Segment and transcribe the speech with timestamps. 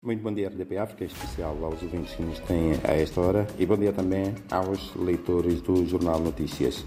[0.00, 3.66] Muito bom dia, RDP África, especial aos ouvintes que nos têm a esta hora e
[3.66, 6.84] bom dia também aos leitores do Jornal Notícias.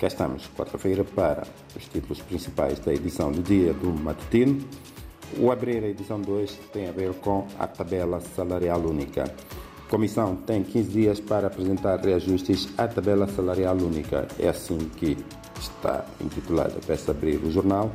[0.00, 1.46] Cá estamos, quarta-feira, para
[1.76, 4.66] os títulos principais da edição do dia do Matutino.
[5.38, 9.24] O abrir a edição 2 tem a ver com a tabela salarial única.
[9.24, 14.26] A Comissão tem 15 dias para apresentar reajustes à tabela salarial única.
[14.38, 15.18] É assim que
[15.60, 16.80] está intitulada.
[16.86, 17.92] Peço abrir o jornal.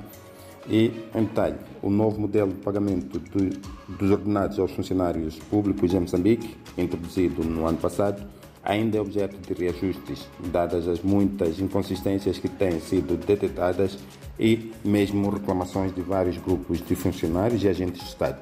[0.69, 3.59] E, em detalhe, o novo modelo de pagamento do,
[3.97, 8.23] dos ordenados aos funcionários públicos em Moçambique, introduzido no ano passado,
[8.63, 13.97] ainda é objeto de reajustes, dadas as muitas inconsistências que têm sido detectadas
[14.39, 18.39] e mesmo reclamações de vários grupos de funcionários e agentes de Estado.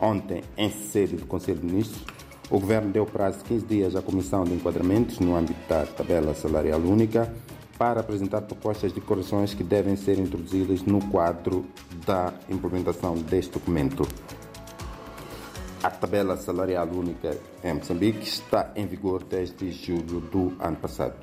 [0.00, 2.02] Ontem, em sede do Conselho de Ministros,
[2.48, 6.34] o Governo deu prazo de 15 dias à Comissão de Enquadramentos no âmbito da tabela
[6.34, 7.32] salarial única
[7.80, 11.64] para apresentar propostas de correções que devem ser introduzidas no quadro
[12.04, 14.06] da implementação deste documento.
[15.82, 17.34] A tabela salarial única
[17.64, 21.14] em Moçambique está em vigor desde julho do ano passado.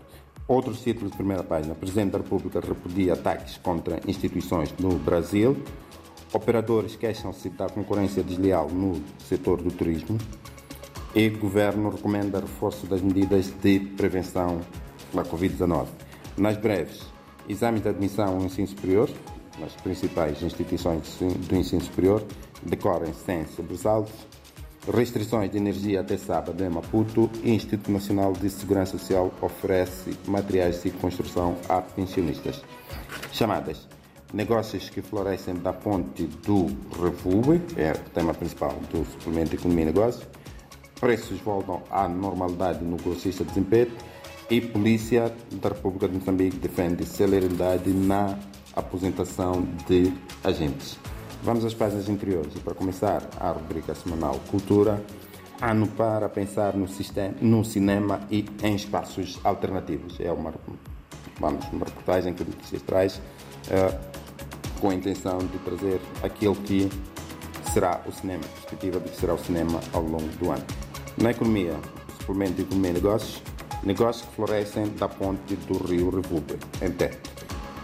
[0.48, 1.74] Outros títulos de primeira página.
[1.74, 5.62] O Presidente da República repudia ataques contra instituições no Brasil.
[6.34, 10.18] Operadores queixam-se da concorrência desleal no setor do turismo.
[11.14, 14.60] E o Governo recomenda reforço das medidas de prevenção
[15.14, 16.07] da Covid-19.
[16.38, 17.02] Nas breves,
[17.50, 19.10] exames de admissão ao ensino superior,
[19.60, 22.24] nas principais instituições do ensino superior,
[22.62, 24.14] decorrem sem sobressaltos.
[24.94, 27.30] Restrições de energia até sábado em Maputo.
[27.44, 32.62] Instituto Nacional de Segurança Social oferece materiais de construção a pensionistas.
[33.34, 33.88] Chamadas.
[34.32, 36.68] Negócios que florescem da ponte do
[37.02, 40.28] Revue, é o tema principal do suplemento de Economia e Negócios.
[41.00, 43.92] Preços voltam à normalidade no grossista de desempenho
[44.50, 48.38] e Polícia da República de Moçambique defende celeridade na
[48.76, 50.98] aposentação de agentes.
[51.44, 55.04] Vamos às páginas interiores e para começar a rubrica semanal Cultura,
[55.62, 60.20] ano para pensar no, sistema, no cinema e em espaços alternativos.
[60.20, 60.54] É uma,
[61.40, 66.90] vamos, uma reportagem que o Notícias traz uh, com a intenção de trazer aquilo que
[67.74, 70.66] será o cinema, a perspectiva de que será o cinema ao longo do ano.
[71.22, 71.76] Na economia,
[72.20, 73.42] suplemento de economia e negócios,
[73.84, 77.20] Negócios que florescem da ponte do rio Revube, em Tete.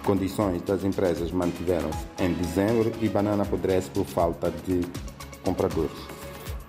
[0.04, 4.82] Condições das empresas mantiveram-se em dezembro e banana apodrece por falta de
[5.44, 5.98] compradores.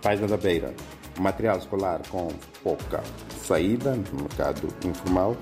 [0.01, 0.75] Página da Beira.
[1.19, 2.29] Material escolar com
[2.63, 3.03] pouca
[3.41, 5.37] saída no mercado informal.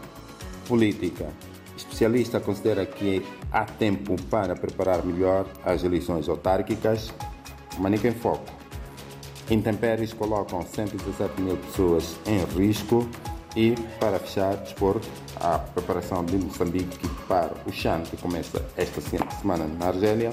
[0.67, 1.27] Política.
[1.77, 7.13] Especialista considera que há tempo para preparar melhor as eleições autárquicas.
[7.79, 8.47] Manica em Foco.
[9.51, 13.07] Intempéries colocam 117 mil pessoas em risco
[13.57, 15.09] e, para fechar, desporto,
[15.41, 20.31] a preparação de Moçambique para o Chan, que começa esta semana na Argélia.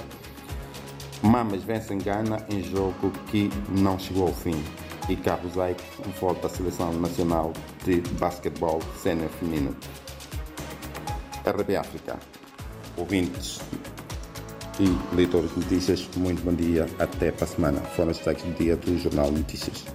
[1.22, 4.64] Mamas vence Gana em jogo que não chegou ao fim.
[5.10, 5.84] E Carlos Aik
[6.20, 7.52] volta à seleção nacional
[7.84, 9.76] de basquetebol sênior feminino.
[11.46, 12.18] RB África.
[12.96, 13.60] Ouvintes
[14.80, 16.86] e leitores de notícias, muito bom dia.
[17.00, 17.82] Até para a semana.
[17.82, 19.84] Foram os destaques do dia do Jornal Notícias.